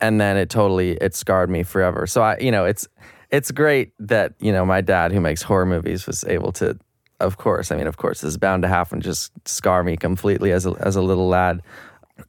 [0.00, 2.06] and then it totally it scarred me forever.
[2.06, 2.86] So I, you know, it's
[3.30, 6.78] it's great that you know my dad who makes horror movies was able to
[7.24, 7.72] of course.
[7.72, 9.00] I mean, of course, this is bound to happen.
[9.00, 11.62] Just scar me completely as a as a little lad.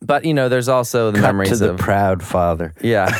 [0.01, 2.73] But you know, there's also the Cut memories to the of proud father.
[2.81, 3.15] yeah.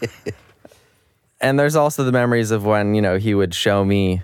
[1.40, 4.22] and there's also the memories of when you know he would show me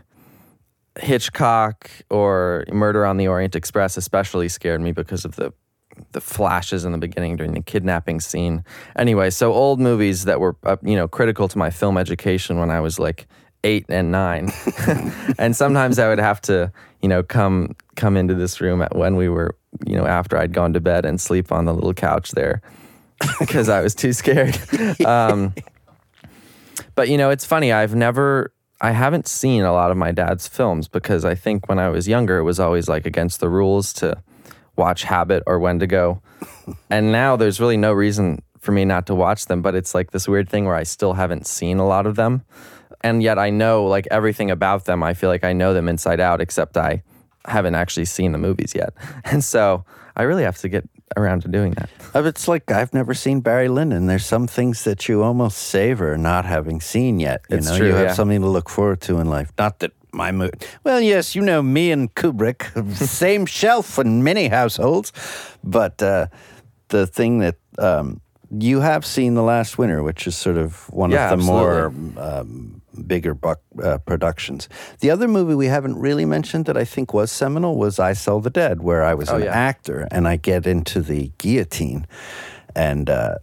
[0.99, 3.97] Hitchcock or Murder on the Orient Express.
[3.97, 5.53] Especially scared me because of the
[6.13, 8.65] the flashes in the beginning during the kidnapping scene.
[8.97, 12.71] Anyway, so old movies that were uh, you know critical to my film education when
[12.71, 13.27] I was like
[13.67, 14.53] eight and nine,
[15.39, 19.17] and sometimes I would have to you know come come into this room at when
[19.17, 22.31] we were you know after I'd gone to bed and sleep on the little couch
[22.31, 22.63] there
[23.41, 24.59] because I was too scared.
[25.07, 25.55] Um,
[26.95, 27.73] but you know, it's funny.
[27.73, 31.79] I've never, I haven't seen a lot of my dad's films because I think when
[31.79, 34.23] I was younger, it was always like against the rules to
[34.77, 36.23] watch Habit or Wendigo.
[36.91, 39.63] and now there's really no reason for me not to watch them.
[39.63, 42.43] But it's like this weird thing where I still haven't seen a lot of them.
[43.03, 45.03] And yet I know like everything about them.
[45.03, 47.03] I feel like I know them inside out, except I
[47.47, 48.93] haven't actually seen the movies yet.
[49.25, 49.85] And so
[50.17, 50.85] I really have to get
[51.17, 51.89] around to doing that.
[52.15, 54.07] Uh, It's like I've never seen Barry Lyndon.
[54.07, 57.41] There's some things that you almost savor not having seen yet.
[57.49, 58.15] You It's know, true, you have yeah.
[58.15, 59.53] something to look forward to in life.
[59.59, 60.65] Not that my mood.
[60.85, 62.65] Well, yes, you know me and Kubrick,
[62.97, 65.13] same shelf in many households,
[65.63, 66.27] but uh,
[66.89, 71.11] the thing that um, you have seen the last winter, which is sort of one
[71.13, 74.69] Yeah, of the more um, bigger buck uh, productions.
[75.01, 78.41] The other movie we haven't really mentioned that I think was seminal was I Sell
[78.41, 79.51] the Dead, where I was Oh, an yeah.
[79.53, 82.07] actor and I get into the guillotine,
[82.75, 83.37] and uh,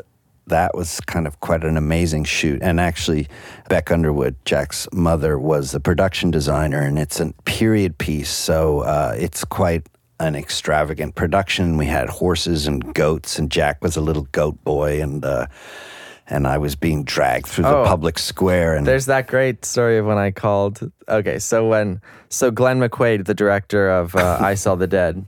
[0.47, 2.61] that was kind of quite an amazing shoot.
[2.61, 3.27] And actually,
[3.69, 9.15] Beck Underwood, Jack's mother, was the production designer, and it's a period piece, so uh,
[9.17, 9.87] it's quite
[10.19, 11.75] an extravagant production.
[11.77, 15.47] We had horses and goats, and Jack was a little goat boy, and uh,
[16.27, 17.85] and I was being dragged through the Oh.
[17.85, 18.75] public square.
[18.75, 20.91] And There's that great story of when I called.
[21.09, 25.25] Okay, so when so Glenn McQuaid, the director of uh, I Sell the Dead,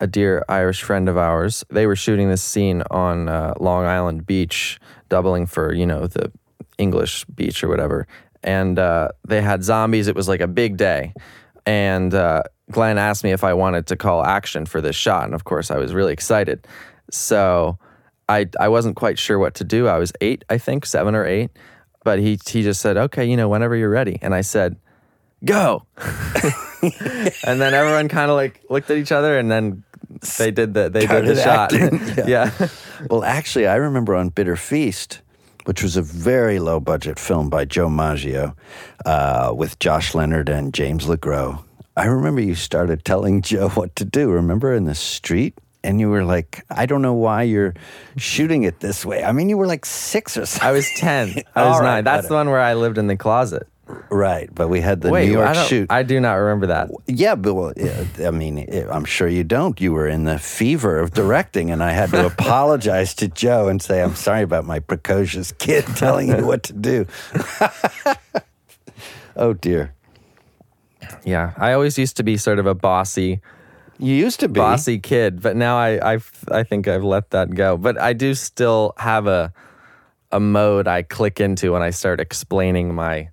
[0.00, 4.26] a dear Irish friend of ours, they were shooting this scene on uh, Long Island
[4.26, 4.78] Beach,
[5.08, 6.30] doubling for you know the
[6.78, 8.06] English beach or whatever,
[8.42, 10.08] and uh, they had zombies.
[10.08, 11.14] It was like a big day,
[11.64, 15.34] and uh, Glenn asked me if I wanted to call action for this shot, and
[15.34, 16.66] of course I was really excited.
[17.10, 17.78] So
[18.28, 19.88] I I wasn't quite sure what to do.
[19.88, 21.50] I was eight, I think, seven or eight.
[22.04, 24.18] But he he just said, okay, you know, whenever you're ready.
[24.20, 24.76] And I said,
[25.44, 25.86] go.
[27.44, 29.82] and then everyone kind of like looked at each other, and then
[30.38, 31.74] they did the they did the Started shot.
[31.74, 32.50] acting, yeah.
[33.08, 35.20] Well, actually, I remember on Bitter Feast,
[35.64, 38.54] which was a very low budget film by Joe Maggio
[39.06, 41.62] uh, with Josh Leonard and James LeGros.
[41.96, 45.54] I remember you started telling Joe what to do, remember, in the street?
[45.84, 47.74] And you were like, I don't know why you're
[48.16, 49.22] shooting it this way.
[49.22, 50.66] I mean, you were like six or something.
[50.68, 51.42] I was ten.
[51.54, 52.04] I All was right, nine.
[52.04, 53.68] That's the one where I lived in the closet.
[54.08, 55.92] Right, but we had the Wait, New York I, shoot.
[55.92, 56.90] I do not remember that.
[57.06, 59.78] Yeah, but well, yeah, I mean, I'm sure you don't.
[59.78, 63.82] You were in the fever of directing, and I had to apologize to Joe and
[63.82, 67.06] say, "I'm sorry about my precocious kid telling you what to do."
[69.36, 69.92] oh dear,
[71.24, 73.42] Yeah, I always used to be sort of a bossy,
[73.98, 76.18] you used to be bossy kid, but now I, I,
[76.50, 77.76] I think I've let that go.
[77.76, 79.52] But I do still have a,
[80.32, 83.28] a mode I click into when I start explaining my,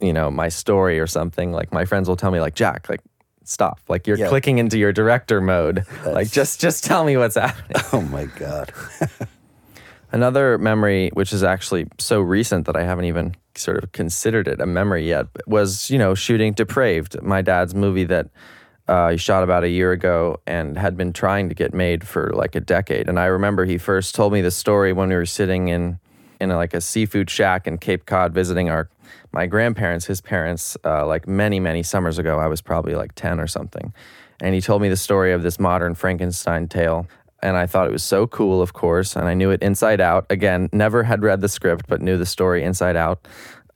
[0.00, 1.52] you know, my story or something.
[1.52, 3.00] Like my friends will tell me, like Jack, like
[3.44, 4.28] stop, like you're Yeah.
[4.28, 5.84] clicking into your director mode.
[6.04, 7.82] like just, just tell me what's happening.
[7.92, 8.72] Oh my god.
[10.12, 14.58] Another memory, which is actually so recent that I haven't even sort of considered it
[14.58, 18.28] a memory yet, was, you know, shooting Depraved, my dad's movie that
[18.88, 22.30] uh, he shot about a year ago and had been trying to get made for
[22.34, 23.08] like a decade.
[23.08, 26.00] And I remember he first told me the story when we were sitting in
[26.40, 28.88] in a, like a seafood shack in Cape Cod visiting our
[29.32, 32.38] my grandparents, his parents, uh, like many many summers ago.
[32.38, 33.92] I was probably like ten or something,
[34.40, 37.06] and he told me the story of this modern Frankenstein tale.
[37.40, 40.26] And I thought it was so cool, of course, and I knew it inside out.
[40.28, 43.28] Again, never had read the script, but knew the story inside out.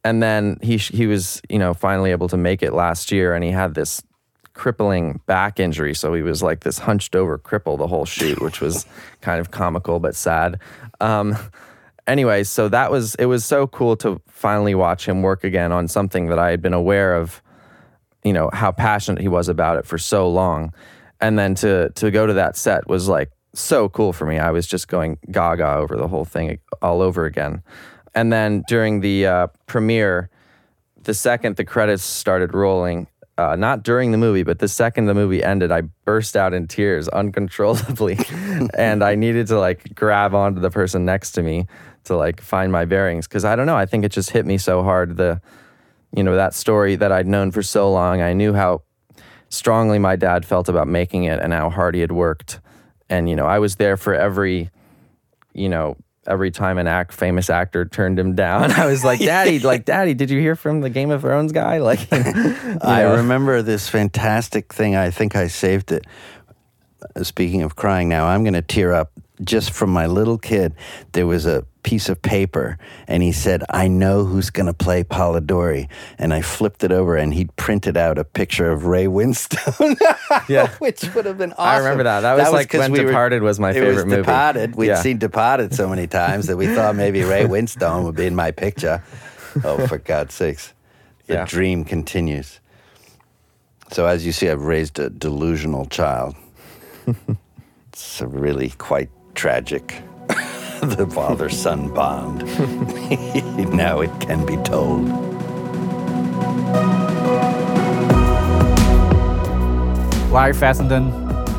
[0.03, 3.45] And then he he was, you know, finally able to make it last year, and
[3.45, 4.03] he had this
[4.55, 5.95] crippling back injury.
[5.95, 8.87] So he was like this hunched over cripple the whole shoot, which was
[9.21, 10.61] kind of comical but sad.
[11.01, 11.37] Um,
[12.07, 15.89] anyway, so that was it was so cool to finally watch him work again on
[15.89, 17.43] something that I had been aware of,
[18.25, 20.73] you know, how passionate he was about it for so long.
[21.21, 24.39] And then to to go to that set was like so cool for me.
[24.39, 27.63] I was just going gaga over the whole thing all over again.
[28.15, 30.31] And then during the uh, premiere,
[31.03, 33.09] the second the credits started rolling,
[33.39, 36.69] uh, not during the movie, but the second the movie ended, I burst out in
[36.69, 38.19] tears uncontrollably,
[38.75, 41.67] and I needed to like grab onto the person next to me
[42.05, 43.77] to like find my bearings because I don't know.
[43.77, 45.17] I think it just hit me so hard.
[45.17, 45.41] The,
[46.15, 48.21] you know, that story that I'd known for so long.
[48.21, 48.83] I knew how
[49.49, 52.61] strongly my dad felt about making it and how hard he had worked,
[53.09, 54.71] and you know, I was there for every,
[55.55, 55.97] you know.
[56.27, 60.15] Every time an act, famous actor turned him down, I was like, "Daddy, like, Daddy,
[60.15, 64.73] did you hear from the Game of Thrones guy?" Like, you I remember this fantastic
[64.73, 64.95] thing.
[64.95, 66.07] I think I saved it.
[67.23, 69.11] Speaking of crying now, I'm going to tear up
[69.45, 70.75] just from my little kid.
[71.13, 72.79] There was a piece of paper,
[73.09, 75.89] and he said, I know who's going to play Polidori.
[76.19, 79.97] And I flipped it over, and he'd printed out a picture of Ray Winstone.
[80.49, 80.69] Yeah.
[80.79, 81.65] Which would have been awesome.
[81.65, 82.21] I remember that.
[82.21, 84.17] That was like when we Departed was my it favorite was movie.
[84.23, 84.77] Departed.
[84.77, 85.03] We'd Yeah.
[85.03, 88.51] seen Departed so many times that we thought maybe Ray Winstone would be in my
[88.51, 89.03] picture.
[89.63, 90.73] Oh, for God's sakes.
[91.27, 91.45] The Yeah.
[91.45, 92.61] dream continues.
[93.91, 96.35] So, as you see, I've raised a delusional child.
[97.93, 100.03] it's a really quite tragic.
[100.83, 102.43] the father son bond.
[103.75, 105.09] now it can be told.
[110.31, 111.11] Larry Fessenden,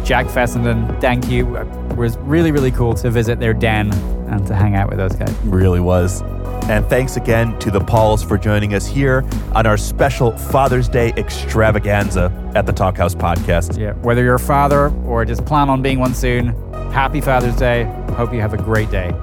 [0.03, 1.55] Jack Fessenden, thank you.
[1.57, 3.91] It was really, really cool to visit their den
[4.37, 5.33] and to hang out with those guys.
[5.43, 6.21] Really was.
[6.69, 11.13] And thanks again to the Pauls for joining us here on our special Father's Day
[11.17, 13.77] extravaganza at the Talkhouse podcast.
[13.77, 16.47] Yeah, whether you're a father or just plan on being one soon,
[16.91, 17.83] happy Father's Day.
[18.15, 19.13] Hope you have a great day.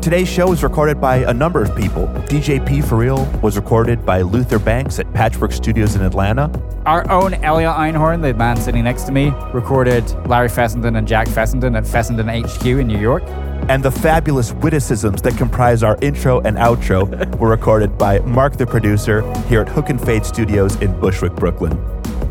[0.00, 2.06] Today's show was recorded by a number of people.
[2.24, 6.50] DJ PForReal was recorded by Luther Banks at Patchwork Studios in Atlanta.
[6.86, 11.28] Our own Elia Einhorn, the man sitting next to me, recorded Larry Fessenden and Jack
[11.28, 13.24] Fessenden at Fessenden HQ in New York.
[13.68, 18.66] And the fabulous witticisms that comprise our intro and outro were recorded by Mark the
[18.66, 21.78] producer here at Hook and Fade Studios in Bushwick, Brooklyn.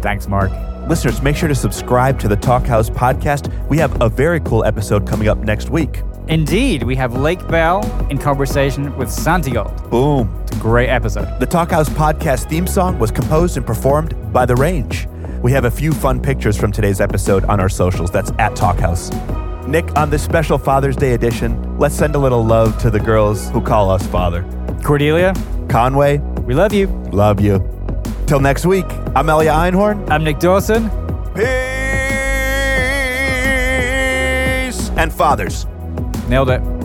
[0.01, 0.51] Thanks, Mark.
[0.89, 3.53] Listeners, make sure to subscribe to the Talkhouse podcast.
[3.69, 6.01] We have a very cool episode coming up next week.
[6.29, 9.89] Indeed, we have Lake Bell in conversation with Santigold.
[9.89, 10.31] Boom.
[10.43, 11.39] It's a great episode.
[11.39, 15.07] The Talkhouse podcast theme song was composed and performed by The Range.
[15.41, 18.11] We have a few fun pictures from today's episode on our socials.
[18.11, 19.09] That's at Talkhouse.
[19.67, 23.49] Nick, on this special Father's Day edition, let's send a little love to the girls
[23.49, 24.43] who call us father.
[24.83, 25.33] Cordelia,
[25.67, 26.85] Conway, we love you.
[27.11, 27.57] love you.
[28.27, 30.07] Till next week, I'm Elia Einhorn.
[30.11, 30.91] I'm Nick Dawson.
[31.33, 31.49] Peace
[34.91, 35.65] and fathers.
[36.29, 36.78] Nailed it.